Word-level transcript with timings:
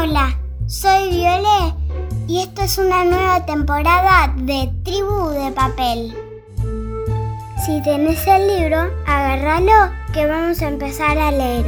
Hola, 0.00 0.38
soy 0.68 1.10
Viole 1.10 1.74
y 2.28 2.40
esto 2.42 2.62
es 2.62 2.78
una 2.78 3.02
nueva 3.04 3.44
temporada 3.44 4.32
de 4.36 4.70
Tribu 4.84 5.30
de 5.30 5.50
Papel. 5.50 6.16
Si 7.66 7.82
tenés 7.82 8.24
el 8.28 8.46
libro, 8.46 8.78
agárralo 9.04 9.92
que 10.14 10.24
vamos 10.24 10.62
a 10.62 10.68
empezar 10.68 11.18
a 11.18 11.32
leer. 11.32 11.66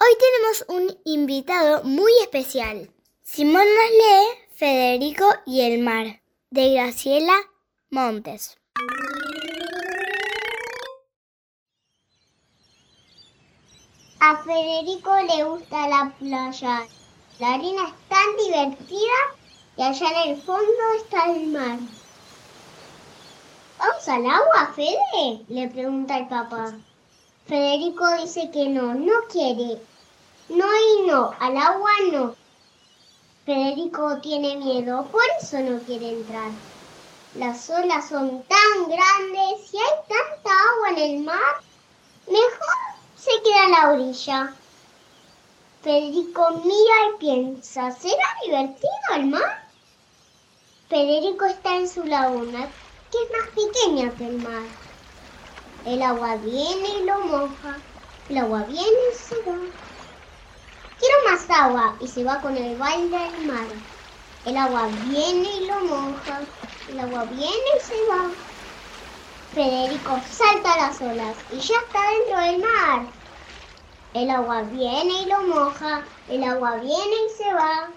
Hoy 0.00 0.12
tenemos 0.18 0.64
un 0.70 0.98
invitado 1.04 1.84
muy 1.84 2.10
especial. 2.22 2.90
Simón 3.22 3.62
nos 3.62 3.90
lee 3.92 4.26
Federico 4.56 5.26
y 5.46 5.60
el 5.60 5.84
mar, 5.84 6.20
de 6.50 6.74
Graciela 6.74 7.36
Montes. 7.90 8.58
A 14.28 14.38
Federico 14.38 15.12
le 15.28 15.44
gusta 15.44 15.86
la 15.86 16.12
playa. 16.18 16.88
La 17.38 17.54
arena 17.54 17.82
es 17.86 18.08
tan 18.08 18.36
divertida 18.44 19.18
y 19.76 19.82
allá 19.82 20.24
en 20.24 20.30
el 20.30 20.42
fondo 20.42 20.82
está 20.96 21.30
el 21.30 21.46
mar. 21.46 21.78
¿Vamos 23.78 24.08
al 24.08 24.26
agua, 24.26 24.72
Fede? 24.74 25.44
le 25.46 25.68
pregunta 25.68 26.18
el 26.18 26.26
papá. 26.26 26.74
Federico 27.46 28.04
dice 28.20 28.50
que 28.50 28.68
no, 28.68 28.94
no 28.94 29.12
quiere. 29.30 29.80
No 30.48 30.66
y 30.74 31.06
no, 31.06 31.30
al 31.38 31.56
agua 31.56 31.92
no. 32.10 32.34
Federico 33.44 34.20
tiene 34.22 34.56
miedo, 34.56 35.06
por 35.06 35.22
eso 35.40 35.60
no 35.60 35.78
quiere 35.84 36.08
entrar. 36.08 36.50
Las 37.34 37.70
olas 37.70 38.08
son 38.08 38.42
tan 38.42 38.88
grandes 38.88 39.72
y 39.72 39.76
hay 39.76 39.98
tanta 40.08 40.50
agua 40.50 40.88
en 40.96 40.98
el 40.98 41.24
mar. 41.24 41.65
Queda 43.46 43.64
a 43.64 43.68
la 43.68 43.92
orilla. 43.92 44.56
Federico 45.80 46.50
mira 46.64 46.96
y 47.14 47.18
piensa, 47.20 47.92
¿será 47.92 48.24
divertido 48.44 48.90
el 49.14 49.26
mar? 49.26 49.70
Federico 50.88 51.44
está 51.44 51.76
en 51.76 51.88
su 51.88 52.02
laguna, 52.04 52.66
que 53.08 53.18
es 53.22 53.30
más 53.30 53.48
pequeña 53.54 54.16
que 54.16 54.26
el 54.26 54.38
mar. 54.40 54.64
El 55.84 56.02
agua 56.02 56.34
viene 56.38 56.88
y 56.88 57.04
lo 57.04 57.20
moja. 57.26 57.80
El 58.28 58.38
agua 58.38 58.64
viene 58.64 58.98
y 59.12 59.16
se 59.16 59.36
va. 59.48 59.60
Quiero 60.98 61.16
más 61.30 61.48
agua 61.48 61.98
y 62.00 62.08
se 62.08 62.24
va 62.24 62.40
con 62.40 62.56
el 62.56 62.76
baile 62.76 63.16
del 63.16 63.46
mar. 63.46 63.68
El 64.44 64.56
agua 64.56 64.88
viene 64.88 65.48
y 65.58 65.66
lo 65.68 65.84
moja. 65.84 66.48
El 66.88 66.98
agua 66.98 67.26
viene 67.26 67.70
y 67.76 67.80
se 67.80 67.94
va. 68.10 68.34
Federico 69.54 70.20
salta 70.32 70.74
a 70.74 70.88
las 70.88 71.00
olas 71.00 71.38
y 71.48 71.60
ya 71.60 71.76
está 71.86 72.00
dentro 72.10 72.40
del 72.40 72.58
mar. 72.58 73.15
El 74.16 74.30
agua 74.30 74.62
viene 74.62 75.24
y 75.24 75.26
lo 75.26 75.42
moja, 75.42 76.02
el 76.30 76.42
agua 76.42 76.76
viene 76.76 76.94
y 76.96 77.36
se 77.36 77.52
va. 77.52 77.90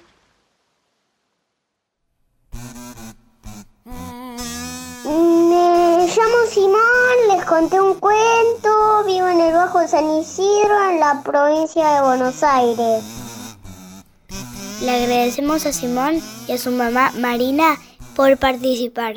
Me 5.06 6.06
llamo 6.06 6.46
Simón, 6.52 7.18
les 7.30 7.46
conté 7.46 7.80
un 7.80 7.94
cuento, 8.02 9.06
vivo 9.06 9.30
en 9.30 9.40
el 9.40 9.54
Bajo 9.54 9.88
San 9.88 10.10
Isidro, 10.20 10.90
en 10.90 11.00
la 11.00 11.24
provincia 11.24 11.90
de 11.90 12.02
Buenos 12.02 12.44
Aires. 12.44 13.02
Le 14.82 14.92
agradecemos 14.92 15.66
a 15.66 15.72
Simón 15.72 16.22
y 16.50 16.52
a 16.52 16.58
su 16.58 16.72
mamá 16.72 17.14
Marina 17.16 17.78
por 18.18 18.36
participar. 18.36 19.16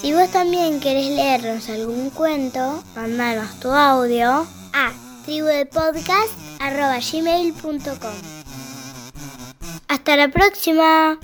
Si 0.00 0.14
vos 0.14 0.30
también 0.30 0.78
querés 0.78 1.08
leernos 1.08 1.68
algún 1.68 2.10
cuento, 2.10 2.84
mandanos 2.94 3.58
tu 3.58 3.72
audio 3.72 4.46
a 4.72 5.05
tribudepodcast.gmail.com 5.26 8.14
Hasta 9.88 10.16
la 10.16 10.28
próxima. 10.28 11.18